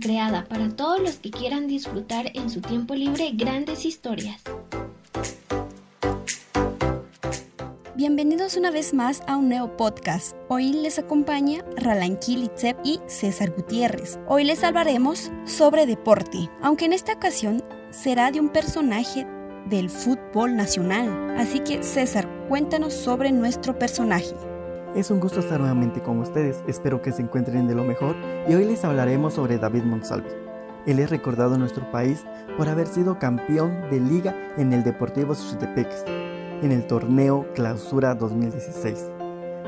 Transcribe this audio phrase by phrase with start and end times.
[0.00, 4.40] creada para todos los que quieran disfrutar en su tiempo libre grandes historias.
[7.94, 10.36] Bienvenidos una vez más a un nuevo podcast.
[10.48, 14.18] Hoy les acompaña Ralanqui Litzep y César Gutiérrez.
[14.28, 19.26] Hoy les hablaremos sobre deporte, aunque en esta ocasión será de un personaje
[19.68, 21.36] del fútbol nacional.
[21.36, 24.34] Así que César, cuéntanos sobre nuestro personaje.
[24.94, 28.16] Es un gusto estar nuevamente con ustedes, espero que se encuentren de lo mejor
[28.48, 30.30] y hoy les hablaremos sobre David Monsalve.
[30.86, 32.24] Él es recordado en nuestro país
[32.56, 36.04] por haber sido campeón de liga en el Deportivo Xtepex
[36.62, 39.10] en el torneo Clausura 2016.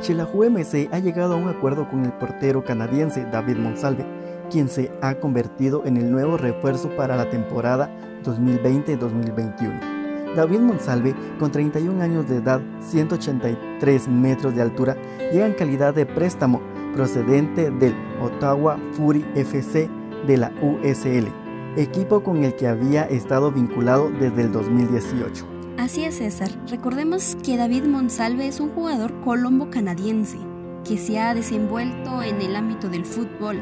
[0.00, 4.06] Xelajú MC ha llegado a un acuerdo con el portero canadiense David Monsalve,
[4.50, 7.90] quien se ha convertido en el nuevo refuerzo para la temporada
[8.24, 9.89] 2020-2021.
[10.36, 14.96] David Monsalve, con 31 años de edad, 183 metros de altura,
[15.32, 16.60] llega en calidad de préstamo
[16.94, 19.88] procedente del Ottawa Fury FC
[20.26, 21.28] de la USL,
[21.76, 25.46] equipo con el que había estado vinculado desde el 2018.
[25.78, 26.50] Así es, César.
[26.68, 30.38] Recordemos que David Monsalve es un jugador colombo-canadiense
[30.86, 33.58] que se ha desenvuelto en el ámbito del fútbol.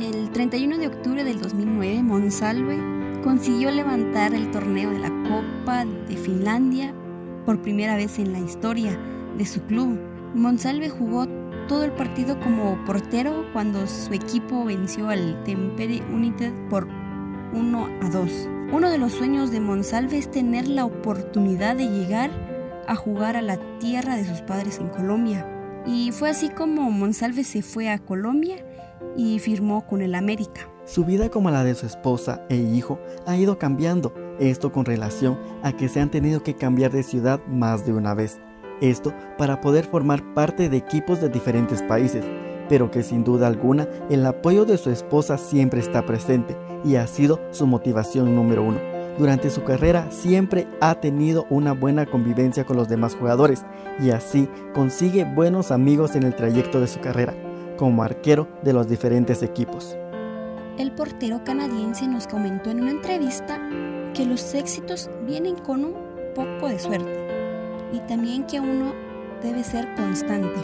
[0.00, 2.78] El 31 de octubre del 2009, Monsalve
[3.22, 6.94] consiguió levantar el torneo de la Copa de Finlandia
[7.44, 8.98] por primera vez en la historia
[9.36, 9.98] de su club.
[10.34, 11.26] Monsalve jugó
[11.68, 16.88] todo el partido como portero cuando su equipo venció al Tempere United por
[17.52, 18.48] 1 a 2.
[18.72, 22.30] Uno de los sueños de Monsalve es tener la oportunidad de llegar
[22.86, 25.46] a jugar a la tierra de sus padres en Colombia.
[25.86, 28.64] Y fue así como Monsalve se fue a Colombia
[29.16, 30.68] y firmó con el América.
[30.88, 35.38] Su vida como la de su esposa e hijo ha ido cambiando, esto con relación
[35.62, 38.40] a que se han tenido que cambiar de ciudad más de una vez.
[38.80, 42.24] Esto para poder formar parte de equipos de diferentes países,
[42.70, 47.06] pero que sin duda alguna el apoyo de su esposa siempre está presente y ha
[47.06, 48.78] sido su motivación número uno.
[49.18, 53.62] Durante su carrera siempre ha tenido una buena convivencia con los demás jugadores
[54.00, 57.34] y así consigue buenos amigos en el trayecto de su carrera,
[57.76, 59.98] como arquero de los diferentes equipos.
[60.78, 63.60] El portero canadiense nos comentó en una entrevista
[64.14, 65.94] que los éxitos vienen con un
[66.36, 67.18] poco de suerte
[67.92, 68.92] y también que uno
[69.42, 70.60] debe ser constante,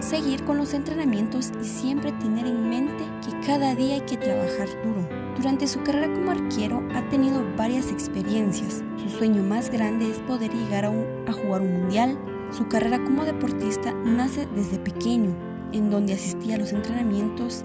[0.00, 4.68] seguir con los entrenamientos y siempre tener en mente que cada día hay que trabajar
[4.84, 5.08] duro.
[5.38, 8.84] Durante su carrera como arquero ha tenido varias experiencias.
[9.02, 12.18] Su sueño más grande es poder llegar a, jugar un mundial.
[12.50, 15.34] Su carrera como deportista nace desde pequeño,
[15.72, 17.64] en donde asistía a los entrenamientos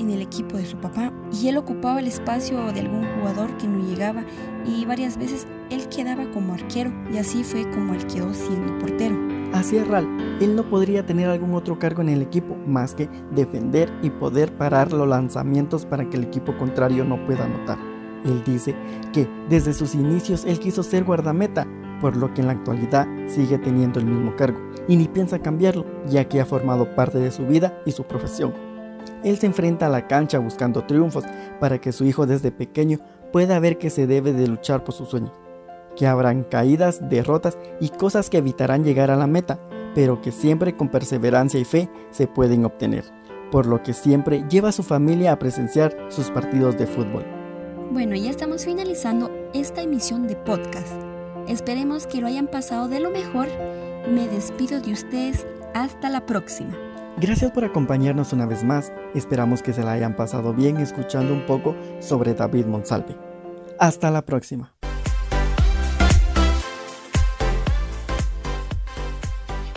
[0.00, 3.66] en el equipo de su papá y él ocupaba el espacio de algún jugador que
[3.66, 4.24] no llegaba
[4.66, 9.16] y varias veces él quedaba como arquero y así fue como él quedó siendo portero.
[9.52, 10.06] Así es Ral,
[10.40, 14.52] él no podría tener algún otro cargo en el equipo más que defender y poder
[14.56, 17.78] parar los lanzamientos para que el equipo contrario no pueda anotar.
[18.24, 18.74] Él dice
[19.12, 21.66] que desde sus inicios él quiso ser guardameta,
[22.00, 25.86] por lo que en la actualidad sigue teniendo el mismo cargo y ni piensa cambiarlo,
[26.06, 28.63] ya que ha formado parte de su vida y su profesión.
[29.22, 31.24] Él se enfrenta a la cancha buscando triunfos
[31.60, 32.98] para que su hijo desde pequeño
[33.32, 35.32] pueda ver que se debe de luchar por su sueño,
[35.96, 39.58] que habrán caídas, derrotas y cosas que evitarán llegar a la meta,
[39.94, 43.04] pero que siempre con perseverancia y fe se pueden obtener,
[43.50, 47.24] por lo que siempre lleva a su familia a presenciar sus partidos de fútbol.
[47.90, 50.92] Bueno, ya estamos finalizando esta emisión de podcast.
[51.46, 53.48] Esperemos que lo hayan pasado de lo mejor.
[54.10, 55.46] Me despido de ustedes.
[55.74, 56.72] Hasta la próxima.
[57.16, 58.92] Gracias por acompañarnos una vez más.
[59.14, 63.16] Esperamos que se la hayan pasado bien escuchando un poco sobre David Monsalve.
[63.80, 64.72] Hasta la próxima.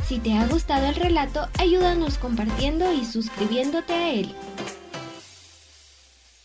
[0.06, 4.36] Si te ha gustado el relato, ayúdanos compartiendo y suscribiéndote a él.